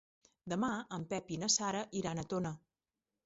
[0.53, 2.55] Demà en Pep i na Sara iran a Tona.